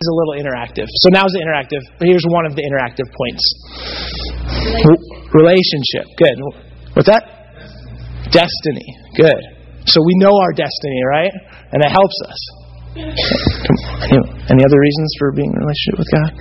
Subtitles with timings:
[0.00, 0.88] is a little interactive.
[1.04, 1.84] So now's the interactive.
[2.00, 3.44] Here's one of the interactive points.
[5.36, 6.08] Relationship.
[6.16, 6.40] Good.
[6.96, 7.20] What's that?
[8.32, 8.96] Destiny.
[9.12, 9.44] Good.
[9.84, 11.28] So we know our destiny, right?
[11.76, 12.40] And it helps us.
[12.96, 16.32] Any, any other reasons for being in relationship with God?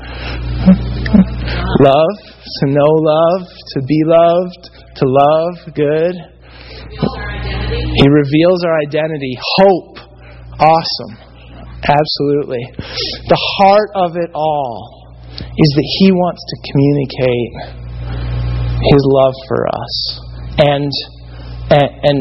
[1.84, 2.16] Love,
[2.64, 6.16] to know love, to be loved, to love, good.
[7.76, 9.36] He reveals our identity.
[9.60, 10.00] Hope,
[10.64, 11.29] awesome.
[11.84, 12.64] Absolutely.
[13.27, 15.00] The heart of it all
[15.39, 17.52] is that He wants to communicate
[18.84, 19.95] His love for us
[20.59, 20.91] and,
[21.71, 22.18] and, and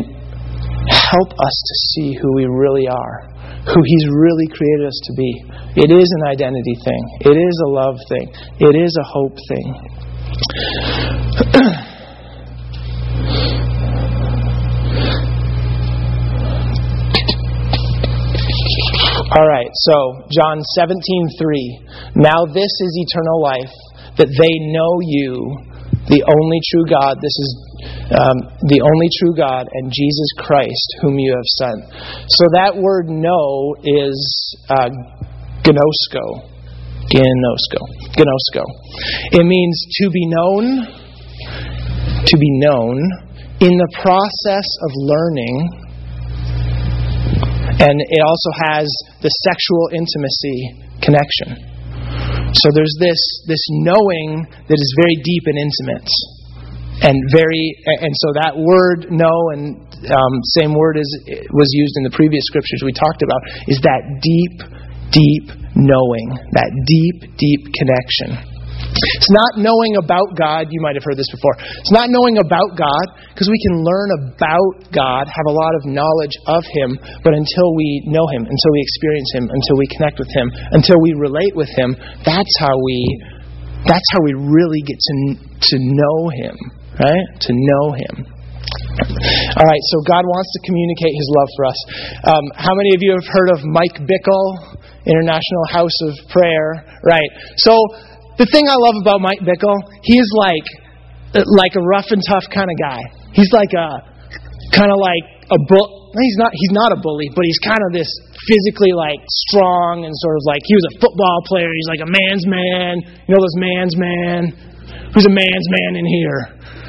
[0.90, 3.28] help us to see who we really are,
[3.66, 5.42] who He's really created us to be.
[5.76, 8.30] It is an identity thing, it is a love thing,
[8.60, 9.74] it is a hope thing.
[19.38, 22.16] All right, so John 17:3.
[22.16, 23.70] Now this is eternal life,
[24.16, 25.30] that they know you,
[26.10, 27.22] the only true God.
[27.22, 27.50] This is
[28.18, 31.86] um, the only true God and Jesus Christ, whom you have sent.
[32.26, 34.18] So that word "know" is
[34.70, 34.90] uh,
[35.62, 36.26] gnosko.
[37.06, 37.80] Gnosko.
[38.18, 38.64] Gnosko.
[39.38, 40.82] It means to be known,
[42.26, 42.98] to be known
[43.60, 45.87] in the process of learning
[47.78, 48.86] and it also has
[49.22, 50.58] the sexual intimacy
[50.98, 51.78] connection.
[52.58, 56.10] So there's this, this knowing that is very deep and intimate.
[56.98, 59.78] And very, and so that word know, and
[60.10, 61.06] um, same word as
[61.54, 63.40] was used in the previous scriptures we talked about,
[63.70, 64.58] is that deep,
[65.14, 65.46] deep
[65.78, 68.57] knowing, that deep, deep connection.
[68.98, 70.68] It's not knowing about God.
[70.70, 71.54] You might have heard this before.
[71.58, 75.86] It's not knowing about God because we can learn about God, have a lot of
[75.86, 80.18] knowledge of Him, but until we know Him, until we experience Him, until we connect
[80.18, 82.98] with Him, until we relate with Him, that's how we.
[83.86, 86.56] That's how we really get to, to know Him,
[86.98, 87.26] right?
[87.46, 88.26] To know Him.
[88.98, 91.78] All right, so God wants to communicate His love for us.
[92.26, 94.46] Um, how many of you have heard of Mike Bickle,
[95.06, 96.84] International House of Prayer?
[97.06, 97.30] Right.
[97.62, 97.72] So
[98.38, 100.66] the thing I love about Mike Bickle, he is like
[101.34, 103.00] uh, like a rough and tough kind of guy.
[103.34, 103.88] He's like a
[104.72, 106.14] kind of like a bull.
[106.14, 106.50] He's not.
[106.54, 108.08] He's not a bully, but he's kind of this
[108.48, 111.68] physically like strong and sort of like he was a football player.
[111.68, 112.92] He's like a man's man.
[113.26, 114.40] You know those man's man.
[115.12, 116.40] Who's a man's man in here?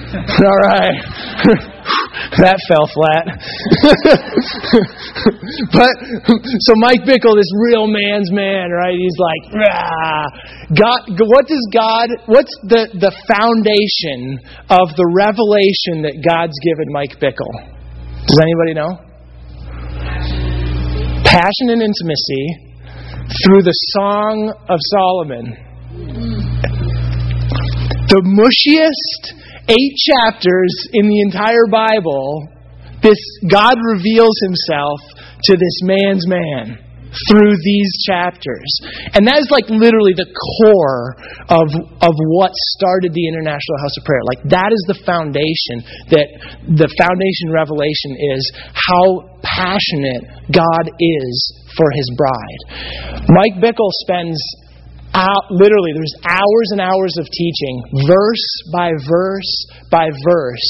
[0.48, 0.96] All right.
[2.40, 3.26] that fell flat.
[5.76, 5.94] but
[6.64, 8.96] so Mike Bickle, this real man's man, right?
[8.96, 10.26] He's like, Rah.
[10.76, 11.00] God.
[11.20, 12.10] What does God?
[12.26, 14.40] What's the the foundation
[14.70, 17.52] of the revelation that God's given Mike Bickle?
[18.28, 18.92] Does anybody know?
[21.26, 22.70] Passion and intimacy
[23.46, 25.56] through the Song of Solomon.
[28.10, 29.38] The mushiest
[29.70, 32.50] eight chapters in the entire Bible,
[33.02, 33.20] this
[33.50, 35.00] God reveals himself
[35.44, 36.90] to this man's man
[37.30, 38.70] through these chapters.
[39.18, 41.18] And that is like literally the core
[41.50, 41.68] of,
[42.06, 44.22] of what started the International House of Prayer.
[44.26, 45.82] Like that is the foundation,
[46.14, 46.28] that
[46.70, 48.42] the foundation revelation is
[48.78, 51.34] how passionate God is
[51.74, 52.62] for his bride.
[53.34, 54.38] Mike Bickle spends
[55.14, 60.70] out, literally, there's hours and hours of teaching, verse by verse by verse,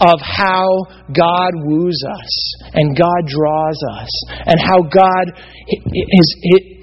[0.00, 0.66] of how
[1.14, 2.34] God woos us
[2.74, 4.10] and God draws us,
[4.46, 5.32] and how God
[5.66, 6.28] is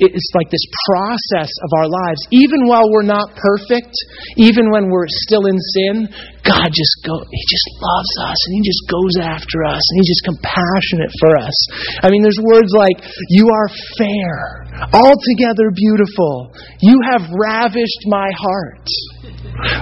[0.03, 2.19] it's like this process of our lives.
[2.31, 3.95] Even while we're not perfect,
[4.37, 6.07] even when we're still in sin,
[6.43, 10.11] God just go He just loves us and He just goes after us and He's
[10.11, 11.57] just compassionate for us.
[12.03, 12.99] I mean, there's words like,
[13.29, 14.62] You are fair,
[14.93, 16.53] altogether beautiful.
[16.81, 18.87] You have ravished my heart.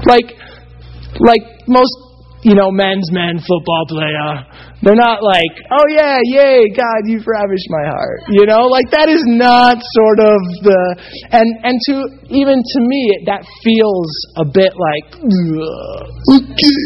[0.05, 0.33] Like
[1.19, 1.95] like most
[2.43, 4.45] you know, men's men football player.
[4.81, 8.25] They're not like, oh yeah, yay, God, you've ravished my heart.
[8.33, 10.81] You know, like that is not sort of the,
[11.29, 11.93] and and to
[12.33, 14.09] even to me that feels
[14.41, 16.81] a bit like, okay,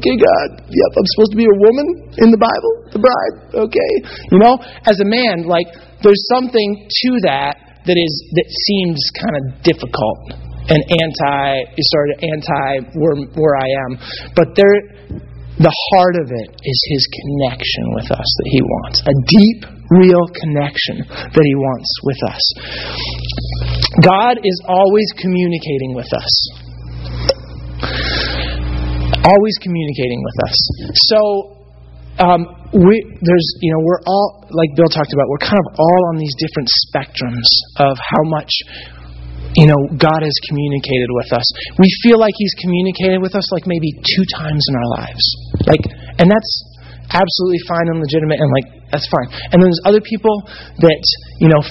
[0.00, 3.36] okay, God, yep, I'm supposed to be a woman in the Bible, the bride,
[3.68, 3.92] okay.
[4.32, 4.56] You know,
[4.88, 5.68] as a man, like
[6.00, 10.40] there's something to that that is that seems kind of difficult
[10.72, 13.92] and anti sort of anti where where I am.
[14.34, 14.96] But there
[15.56, 19.00] the heart of it is his connection with us that he wants.
[19.08, 22.44] A deep, real connection that he wants with us.
[24.04, 26.32] God is always communicating with us.
[29.24, 30.56] Always communicating with us.
[31.08, 31.56] So
[32.20, 36.02] um, we there's you know we're all like Bill talked about we're kind of all
[36.12, 38.50] on these different spectrums of how much
[39.56, 41.46] you know, God has communicated with us.
[41.80, 45.24] We feel like He's communicated with us like maybe two times in our lives.
[45.64, 45.84] Like,
[46.20, 46.52] and that's
[47.10, 49.28] absolutely fine and legitimate and like that's fine.
[49.50, 51.02] And then there's other people that
[51.40, 51.62] you know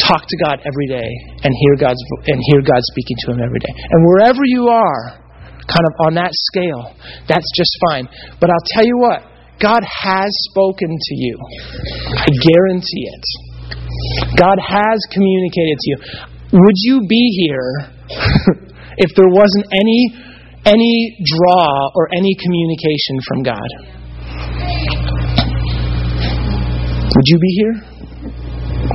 [0.00, 1.10] talk to God every day
[1.44, 3.72] and hear God's and hear God speaking to them every day.
[3.72, 5.22] And wherever you are,
[5.68, 6.92] kind of on that scale,
[7.28, 8.08] that's just fine.
[8.40, 9.22] But I'll tell you what,
[9.60, 11.36] God has spoken to you.
[12.16, 13.24] I guarantee it.
[14.38, 15.98] God has communicated to you.
[16.50, 17.92] Would you be here
[18.96, 20.08] if there wasn't any
[20.64, 23.68] any draw or any communication from God?
[27.16, 27.74] Would you be here?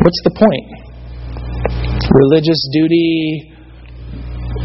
[0.02, 0.66] What's the point?
[2.10, 3.52] Religious duty.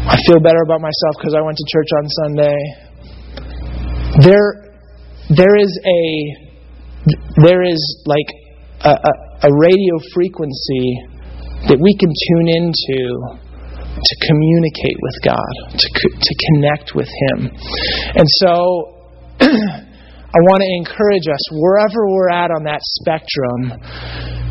[0.09, 2.57] I feel better about myself because I went to church on Sunday.
[4.21, 4.73] There,
[5.29, 6.01] there is a,
[7.43, 8.25] there is like
[8.81, 9.11] a, a,
[9.43, 11.18] a radio frequency
[11.67, 12.99] that we can tune into
[13.99, 17.51] to communicate with God, to, to connect with Him.
[18.15, 18.95] And so,
[20.29, 23.73] I want to encourage us, wherever we're at on that spectrum,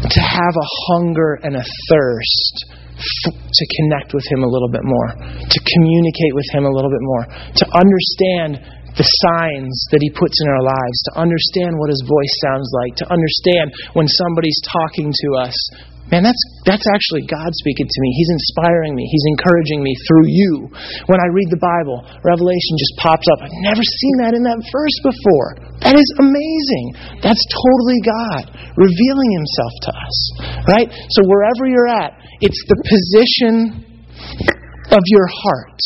[0.05, 2.55] to have a hunger and a thirst
[2.99, 7.03] to connect with Him a little bit more, to communicate with Him a little bit
[7.03, 8.59] more, to understand
[8.99, 12.99] the signs that He puts in our lives, to understand what His voice sounds like,
[12.99, 15.55] to understand when somebody's talking to us,
[16.09, 18.09] Man, that's, that's actually God speaking to me.
[18.17, 19.05] He's inspiring me.
[19.05, 20.53] He's encouraging me through you.
[21.05, 23.45] When I read the Bible, Revelation just pops up.
[23.45, 25.49] I've never seen that in that verse before.
[25.85, 27.21] That is amazing.
[27.21, 28.43] That's totally God
[28.81, 30.17] revealing Himself to us.
[30.65, 30.89] Right?
[31.13, 33.85] So wherever you're at, it's the position
[34.89, 35.81] of your heart.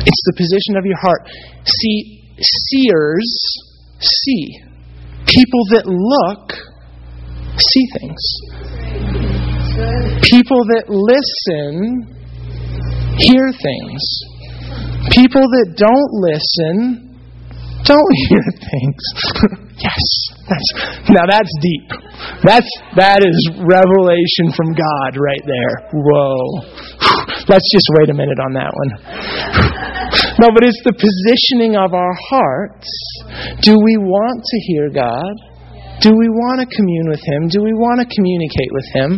[0.00, 1.28] It's the position of your heart.
[1.68, 3.28] See, seers
[4.00, 4.64] see.
[5.28, 6.73] People that look
[7.58, 8.22] see things.
[10.22, 12.14] People that listen
[13.18, 14.02] hear things.
[15.10, 17.04] People that don't listen
[17.84, 19.02] don't hear things.
[19.78, 20.04] yes.
[20.48, 20.70] That's
[21.08, 21.88] now that's deep.
[22.44, 25.88] That's that is revelation from God right there.
[25.92, 26.64] Whoa.
[27.48, 28.90] Let's just wait a minute on that one.
[30.40, 32.88] no, but it's the positioning of our hearts.
[33.60, 35.53] Do we want to hear God?
[36.00, 37.48] Do we want to commune with Him?
[37.48, 39.10] Do we want to communicate with Him?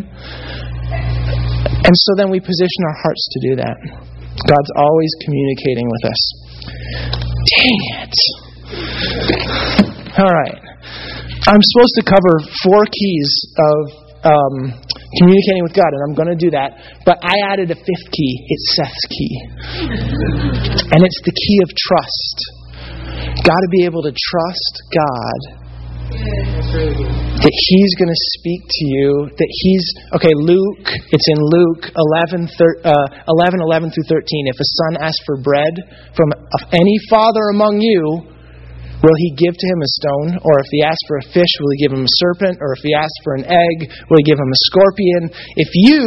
[1.86, 3.76] And so then we position our hearts to do that.
[4.44, 6.20] God's always communicating with us.
[7.46, 8.16] Dang it.
[10.18, 10.60] All right.
[11.46, 14.74] I'm supposed to cover four keys of um,
[15.18, 16.74] communicating with God, and I'm going to do that.
[17.06, 18.46] But I added a fifth key.
[18.50, 19.32] It's Seth's key.
[20.90, 22.36] And it's the key of trust.
[23.46, 25.65] Got to be able to trust God
[26.06, 32.46] that he's going to speak to you, that he's, okay, Luke, it's in Luke 11,
[32.86, 34.22] uh, 11, 11 through 13.
[34.46, 35.74] If a son asks for bread
[36.14, 36.30] from
[36.70, 38.22] any father among you,
[39.02, 40.38] will he give to him a stone?
[40.46, 42.58] Or if he asks for a fish, will he give him a serpent?
[42.62, 43.76] Or if he asks for an egg,
[44.06, 45.22] will he give him a scorpion?
[45.58, 46.06] If you,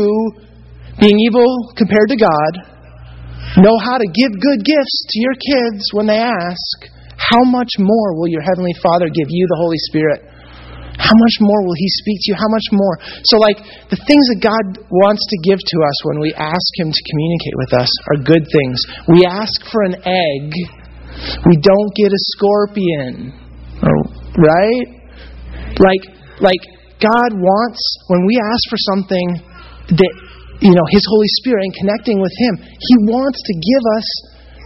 [0.99, 2.53] being evil compared to God,
[3.59, 8.15] know how to give good gifts to your kids when they ask, how much more
[8.15, 10.23] will your Heavenly Father give you the Holy Spirit?
[10.95, 12.37] How much more will He speak to you?
[12.39, 12.95] How much more?
[13.27, 13.59] So, like,
[13.91, 17.55] the things that God wants to give to us when we ask Him to communicate
[17.59, 18.77] with us are good things.
[19.07, 20.47] We ask for an egg,
[21.47, 23.35] we don't get a scorpion.
[23.79, 24.03] Oh,
[24.39, 24.87] right?
[25.79, 26.03] Like,
[26.39, 26.63] like
[26.99, 27.79] God wants,
[28.11, 29.27] when we ask for something
[29.95, 30.13] that,
[30.59, 34.07] you know, His Holy Spirit and connecting with Him, He wants to give us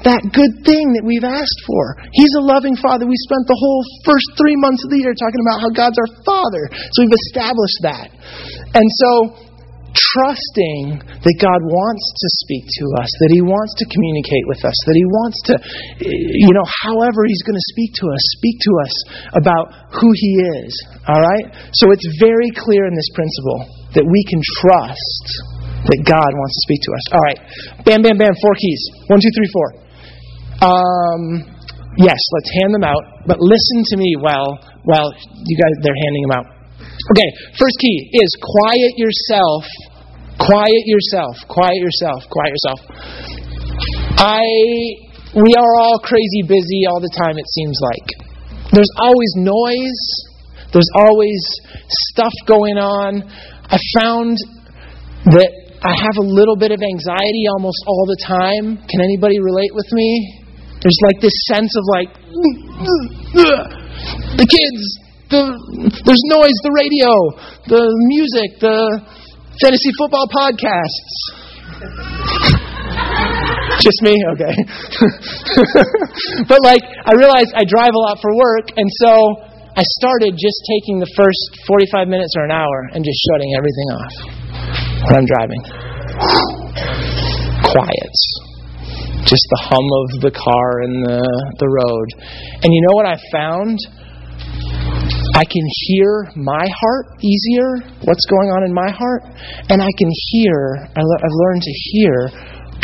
[0.04, 1.96] that good thing that we've asked for.
[2.12, 3.08] He's a loving Father.
[3.08, 6.12] We spent the whole first three months of the year talking about how God's our
[6.28, 6.64] Father.
[6.92, 8.08] So we've established that.
[8.76, 9.10] And so,
[9.94, 14.76] trusting that God wants to speak to us, that He wants to communicate with us,
[14.90, 15.54] that He wants to,
[16.04, 18.96] you know, however He's going to speak to us, speak to us
[19.38, 20.32] about who He
[20.66, 20.72] is.
[21.08, 21.46] All right?
[21.78, 25.54] So it's very clear in this principle that we can trust
[25.86, 27.06] that God wants to speak to us.
[27.14, 27.40] All right.
[27.86, 28.34] Bam, bam, bam.
[28.40, 28.82] Four keys.
[29.12, 29.84] One, two, three, four.
[30.64, 31.44] Um,
[32.00, 36.24] yes, let's hand them out, but listen to me while while you guys they're handing
[36.28, 36.48] them out.
[37.12, 37.30] Okay,
[37.60, 39.64] first key is quiet yourself.
[40.40, 41.36] Quiet yourself.
[41.48, 42.24] Quiet yourself.
[42.32, 42.80] Quiet yourself.
[44.24, 44.44] I
[45.36, 48.08] we are all crazy busy all the time it seems like.
[48.72, 50.04] There's always noise.
[50.72, 51.44] There's always
[52.10, 53.22] stuff going on.
[53.70, 54.38] I found
[55.36, 55.52] that
[55.84, 58.78] I have a little bit of anxiety almost all the time.
[58.88, 60.43] Can anybody relate with me?
[60.84, 62.12] There's like this sense of like
[64.36, 64.84] the kids,
[65.32, 65.48] the
[66.04, 67.08] there's noise, the radio,
[67.72, 69.00] the music, the
[69.64, 71.40] fantasy football podcasts.
[73.80, 74.20] Just me?
[74.36, 74.52] Okay.
[76.52, 79.40] but like, I realized I drive a lot for work, and so
[79.76, 83.90] I started just taking the first 45 minutes or an hour and just shutting everything
[83.90, 84.14] off
[85.08, 85.64] when I'm driving.
[87.72, 88.53] Quiet.
[89.26, 91.24] Just the hum of the car and the,
[91.60, 92.08] the road.
[92.64, 93.80] And you know what I found?
[95.34, 99.24] I can hear my heart easier, what's going on in my heart,
[99.70, 102.14] and I can hear, I've learned to hear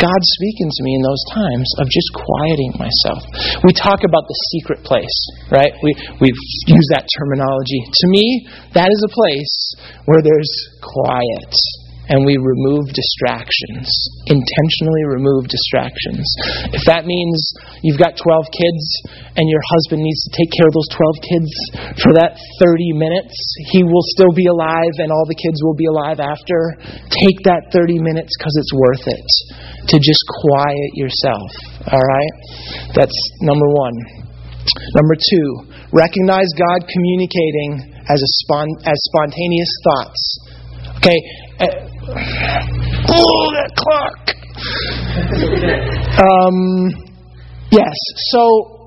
[0.00, 3.20] God speaking to me in those times of just quieting myself.
[3.62, 5.18] We talk about the secret place,
[5.52, 5.76] right?
[5.84, 5.92] We,
[6.24, 7.84] we've used that terminology.
[7.84, 9.54] To me, that is a place
[10.08, 11.52] where there's quiet
[12.10, 13.86] and we remove distractions.
[14.26, 16.26] Intentionally remove distractions.
[16.74, 17.38] If that means
[17.86, 18.82] you've got 12 kids
[19.38, 21.50] and your husband needs to take care of those 12 kids
[22.02, 23.34] for that 30 minutes,
[23.70, 26.74] he will still be alive and all the kids will be alive after.
[27.14, 29.26] Take that 30 minutes because it's worth it
[29.94, 31.46] to just quiet yourself.
[31.94, 32.34] All right?
[32.98, 33.94] That's number one.
[34.98, 35.48] Number two,
[35.94, 40.20] recognize God communicating as, a spon- as spontaneous thoughts.
[40.98, 41.16] Okay,
[41.58, 44.20] eh, oh, that clock.
[46.20, 46.56] um,
[47.70, 47.96] yes,
[48.34, 48.80] so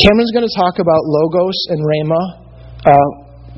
[0.00, 2.22] Cameron's going to talk about logos and rhema
[2.86, 3.08] uh,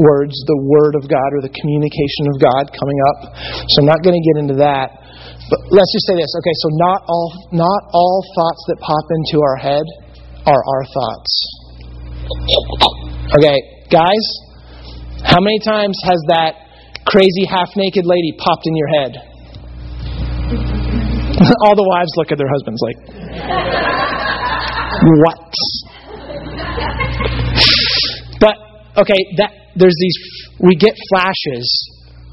[0.01, 3.19] words, the word of God or the communication of God coming up.
[3.69, 4.97] So I'm not going to get into that.
[5.51, 6.31] But let's just say this.
[6.31, 9.85] Okay, so not all not all thoughts that pop into our head
[10.47, 11.33] are our thoughts.
[13.37, 13.59] Okay,
[13.91, 14.25] guys,
[15.27, 16.70] how many times has that
[17.11, 19.13] crazy half naked lady popped in your head.
[21.67, 22.99] All the wives look at their husbands like,
[25.03, 25.51] what?
[28.39, 28.57] But
[29.03, 30.17] okay, that there's these
[30.61, 31.67] we get flashes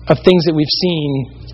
[0.07, 1.48] of things that we've seen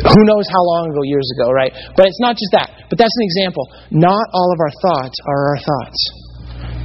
[0.00, 1.70] who knows how long ago years ago, right?
[1.94, 2.88] But it's not just that.
[2.88, 3.68] But that's an example.
[3.92, 6.00] Not all of our thoughts are our thoughts.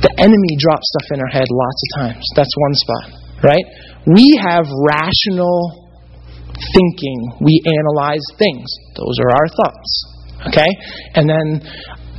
[0.04, 2.26] The enemy drops stuff in our head lots of times.
[2.36, 3.06] That's one spot,
[3.42, 3.66] right?
[4.08, 5.88] We have rational
[6.74, 7.38] thinking.
[7.42, 8.66] We analyze things.
[8.96, 9.90] Those are our thoughts.
[10.48, 10.72] Okay?
[11.14, 11.62] And then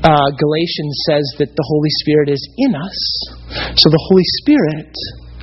[0.04, 2.98] uh, Galatians says that the Holy Spirit is in us.
[3.80, 4.92] So the Holy Spirit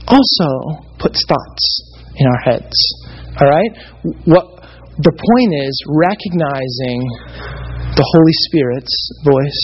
[0.08, 1.66] also puts thoughts
[2.16, 2.78] in our heads.
[3.42, 3.72] All right?
[4.26, 4.56] What
[5.02, 7.04] the point is recognizing
[8.00, 9.62] the Holy Spirit's voice,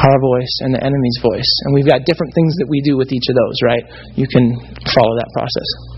[0.00, 1.50] our voice, and the enemy's voice.
[1.64, 3.84] And we've got different things that we do with each of those, right?
[4.16, 4.56] You can
[4.88, 5.93] follow that process.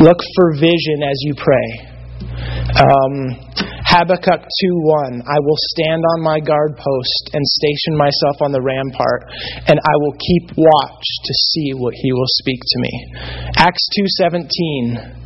[0.00, 1.90] Look for vision as you pray.
[2.72, 3.36] Um,
[3.90, 9.26] Habakkuk 2:1 I will stand on my guard post and station myself on the rampart
[9.66, 12.92] and I will keep watch to see what he will speak to me.
[13.56, 15.20] Acts 2:17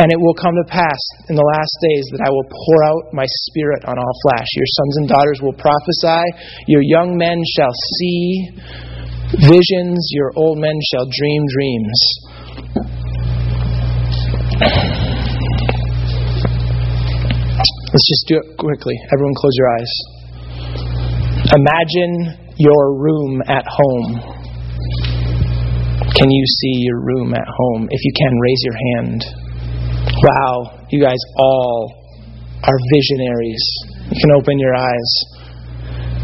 [0.00, 3.12] and it will come to pass in the last days that I will pour out
[3.12, 4.48] my spirit on all flesh.
[4.56, 6.24] Your sons and daughters will prophesy,
[6.66, 8.50] your young men shall see
[9.34, 11.98] visions, your old men shall dream dreams.
[17.92, 18.94] Let's just do it quickly.
[19.12, 19.92] Everyone, close your eyes.
[21.54, 24.20] Imagine your room at home.
[26.16, 27.88] Can you see your room at home?
[27.90, 29.24] If you can, raise your hand.
[30.22, 31.92] Wow, you guys all
[32.64, 33.64] are visionaries.
[34.10, 35.10] You can open your eyes.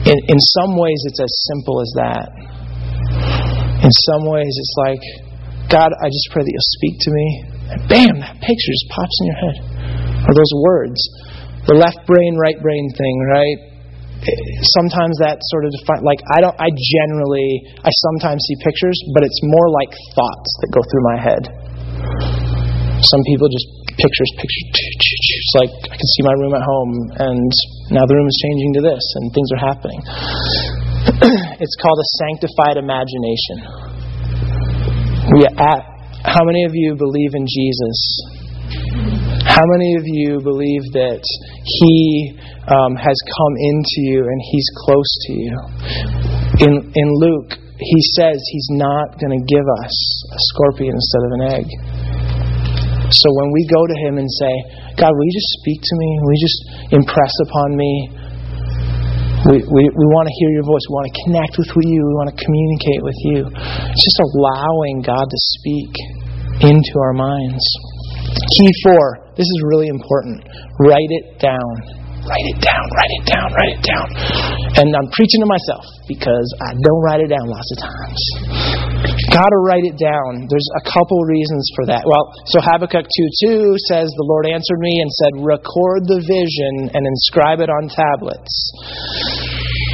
[0.06, 2.51] In, in some ways, it's as simple as that.
[3.82, 5.02] In some ways, it's like,
[5.66, 7.26] God, I just pray that you'll speak to me.
[7.74, 9.56] And bam, that picture just pops in your head.
[10.30, 11.02] Or those words.
[11.66, 13.58] The left brain, right brain thing, right?
[14.22, 14.38] Eh,
[14.78, 19.26] sometimes that sort of define like I don't I generally I sometimes see pictures, but
[19.26, 21.42] it's more like thoughts that go through my head.
[23.02, 23.66] Some people just
[23.98, 25.26] pictures, pictures.
[25.42, 27.50] It's like I can see my room at home, and
[27.90, 30.00] now the room is changing to this, and things are happening.
[31.58, 33.56] it's called a sanctified imagination.
[35.34, 35.82] We at,
[36.22, 37.98] how many of you believe in Jesus?
[39.42, 41.22] How many of you believe that
[41.66, 42.38] He
[42.70, 45.54] um, has come into you and He's close to you?
[46.70, 49.94] In in Luke, He says He's not going to give us
[50.30, 51.66] a scorpion instead of an egg.
[53.10, 54.54] So when we go to Him and say,
[54.96, 56.08] God, will you just speak to me?
[56.22, 56.60] Will you just
[56.94, 58.21] impress upon me?
[59.42, 60.84] We, we, we want to hear your voice.
[60.86, 61.98] We want to connect with you.
[61.98, 63.40] We want to communicate with you.
[63.90, 65.92] It's just allowing God to speak
[66.62, 67.64] into our minds.
[68.54, 69.34] Key four.
[69.34, 70.46] This is really important.
[70.78, 72.02] Write it down.
[72.22, 74.06] Write it down, write it down, write it down.
[74.78, 78.91] And I'm preaching to myself because I don't write it down lots of times.
[79.32, 80.46] Got to write it down.
[80.46, 82.06] There's a couple reasons for that.
[82.06, 86.92] Well, so Habakkuk 2 2 says, The Lord answered me and said, Record the vision
[86.94, 88.52] and inscribe it on tablets.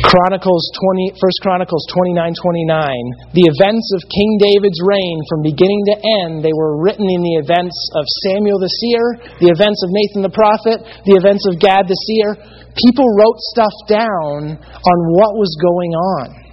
[0.05, 3.37] Chronicles 20, 1 Chronicles 29 29.
[3.37, 7.37] The events of King David's reign from beginning to end, they were written in the
[7.41, 9.05] events of Samuel the seer,
[9.41, 12.37] the events of Nathan the prophet, the events of Gad the seer.
[12.77, 16.48] People wrote stuff down on what was going on.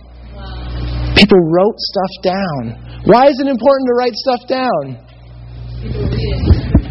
[1.15, 2.61] People wrote stuff down.
[3.05, 4.99] Why is it important to write stuff down?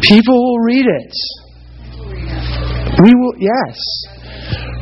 [0.01, 1.13] People will read it.
[3.03, 3.77] We will, yes.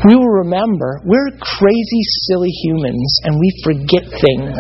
[0.06, 1.02] We will remember.
[1.06, 4.60] We're crazy, silly humans, and we forget things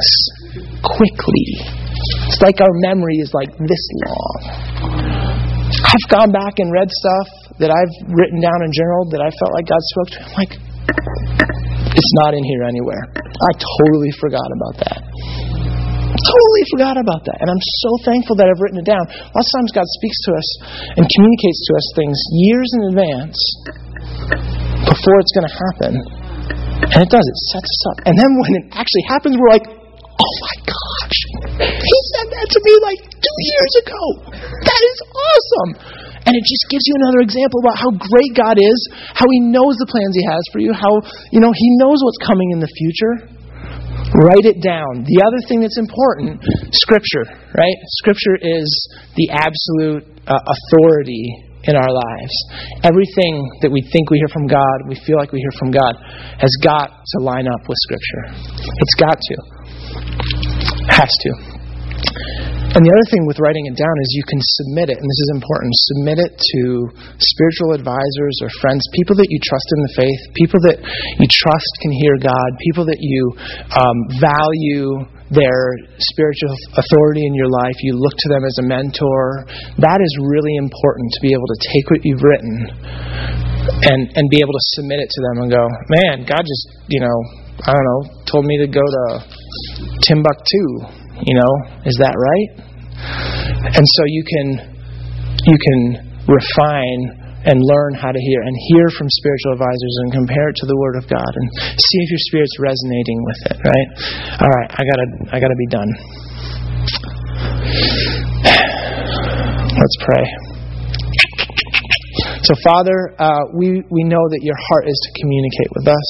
[0.81, 1.47] quickly.
[2.27, 4.39] It's like our memory is like this long.
[5.83, 7.27] I've gone back and read stuff
[7.59, 10.19] that I've written down in general that I felt like God spoke to.
[10.23, 10.53] I'm like,
[11.93, 13.03] it's not in here anywhere.
[13.13, 14.99] I totally forgot about that.
[16.13, 17.37] Totally forgot about that.
[17.41, 19.01] And I'm so thankful that I've written it down.
[19.33, 20.47] Lots of times God speaks to us
[20.97, 23.37] and communicates to us things years in advance
[24.93, 25.93] before it's going to happen.
[26.93, 27.97] And it does, it sets us up.
[28.05, 31.17] And then when it actually happens, we're like, oh my gosh,
[31.65, 34.01] he said that to me like two years ago.
[34.63, 35.71] That is awesome.
[36.33, 38.79] And it just gives you another example about how great God is,
[39.13, 42.17] how He knows the plans He has for you, how, you know, He knows what's
[42.25, 43.29] coming in the future.
[44.17, 45.05] Write it down.
[45.05, 46.41] The other thing that's important,
[46.73, 47.77] Scripture, right?
[48.01, 48.65] Scripture is
[49.13, 51.21] the absolute uh, authority
[51.69, 52.33] in our lives.
[52.81, 56.01] Everything that we think we hear from God, we feel like we hear from God,
[56.41, 58.57] has got to line up with Scripture.
[58.57, 59.35] It's got to.
[60.97, 61.31] Has to.
[62.73, 65.21] And the other thing with writing it down is you can submit it, and this
[65.29, 66.61] is important submit it to
[67.21, 71.71] spiritual advisors or friends, people that you trust in the faith, people that you trust
[71.85, 73.21] can hear God, people that you
[73.77, 77.77] um, value their spiritual authority in your life.
[77.85, 79.45] You look to them as a mentor.
[79.81, 82.53] That is really important to be able to take what you've written
[83.85, 87.01] and, and be able to submit it to them and go, man, God just, you
[87.01, 87.17] know,
[87.65, 89.05] I don't know, told me to go to
[90.05, 91.51] Timbuktu you know,
[91.85, 92.49] is that right?
[93.77, 94.47] And so you can
[95.45, 95.79] you can
[96.25, 100.65] refine and learn how to hear and hear from spiritual advisors and compare it to
[100.65, 101.45] the word of God and
[101.75, 103.87] see if your spirit's resonating with it, right?
[104.39, 105.89] All right, I got to I got to be done.
[109.73, 110.53] Let's pray.
[112.43, 116.09] So, Father, uh, we, we know that your heart is to communicate with us.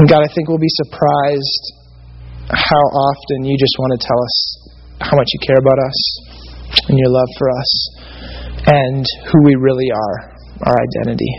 [0.00, 1.64] And God, I think we'll be surprised
[2.50, 4.36] how often you just want to tell us
[5.00, 5.98] how much you care about us
[6.88, 7.70] and your love for us
[8.68, 10.16] and who we really are,
[10.64, 11.32] our identity.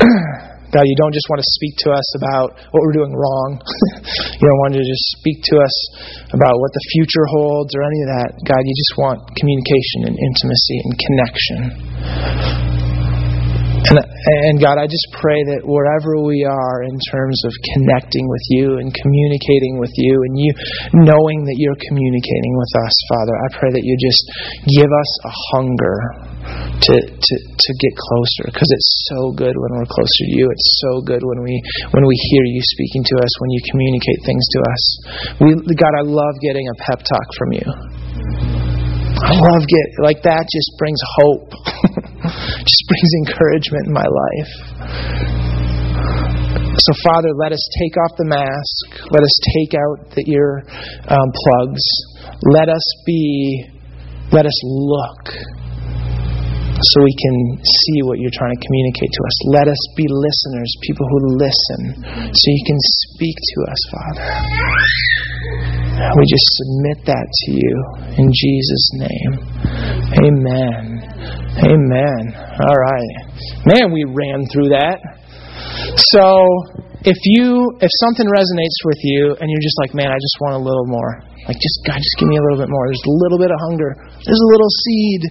[0.70, 3.58] God, you don't just want to speak to us about what we're doing wrong.
[4.38, 5.74] you don't want to just speak to us
[6.30, 8.30] about what the future holds or any of that.
[8.46, 12.69] God, you just want communication and intimacy and connection.
[13.80, 18.44] And, and God, I just pray that wherever we are in terms of connecting with
[18.52, 20.50] you and communicating with you and you
[20.92, 24.22] knowing that you're communicating with us, Father, I pray that you just
[24.68, 25.96] give us a hunger
[26.80, 30.44] to, to, to get closer because it's so good when we're closer to you.
[30.52, 31.54] It's so good when we
[31.96, 34.82] when we hear you speaking to us, when you communicate things to us.
[35.40, 37.66] We, God, I love getting a pep talk from you.
[39.20, 41.52] I love get like that just brings hope.
[42.64, 44.52] just brings encouragement in my life.
[46.80, 49.04] So, Father, let us take off the mask.
[49.10, 50.64] Let us take out the ear
[51.08, 51.84] um, plugs.
[52.52, 53.68] Let us be,
[54.32, 55.28] let us look
[56.80, 59.36] so we can see what you're trying to communicate to us.
[59.52, 61.80] Let us be listeners, people who listen,
[62.32, 64.24] so you can speak to us, Father.
[66.16, 67.74] We just submit that to you
[68.16, 69.32] in Jesus' name.
[70.24, 70.99] Amen.
[71.58, 72.22] Amen.
[72.62, 73.12] All right.
[73.66, 75.02] Man, we ran through that.
[76.14, 76.46] So,
[77.02, 80.54] if you if something resonates with you and you're just like, man, I just want
[80.54, 81.26] a little more.
[81.48, 82.86] Like just God, just give me a little bit more.
[82.86, 83.90] There's a little bit of hunger.
[84.22, 85.22] There's a little seed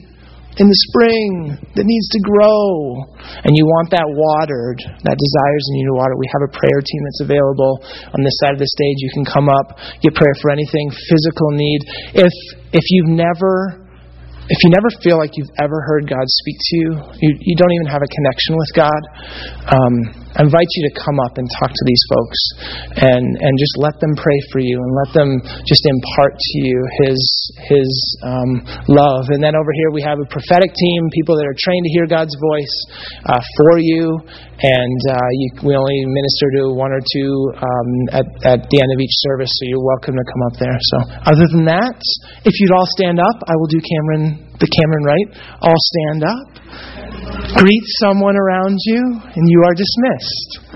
[0.59, 2.99] in the spring that needs to grow
[3.47, 6.81] and you want that watered, that desires in you to water, we have a prayer
[6.83, 7.79] team that's available
[8.11, 8.97] on this side of the stage.
[8.99, 11.79] You can come up, get prayer for anything, physical need.
[12.27, 12.35] If
[12.75, 13.87] if you've never
[14.49, 16.89] if you never feel like you've ever heard God speak to you,
[17.21, 19.01] you, you don't even have a connection with God.
[19.69, 19.93] Um,
[20.37, 22.39] I invite you to come up and talk to these folks
[23.01, 25.29] and, and just let them pray for you and let them
[25.65, 27.19] just impart to you His,
[27.65, 27.89] his
[28.21, 29.33] um, love.
[29.33, 32.05] And then over here we have a prophetic team, people that are trained to hear
[32.05, 32.75] God's voice
[33.25, 34.21] uh, for you.
[34.59, 37.31] And uh, you, we only minister to one or two
[37.63, 40.75] um, at, at the end of each service, so you're welcome to come up there.
[40.75, 40.97] So,
[41.31, 41.95] other than that,
[42.43, 45.29] if you'd all stand up, I will do Cameron, the Cameron right.
[45.63, 46.59] All stand up.
[47.55, 50.68] Greet someone around you, and you are dismissed.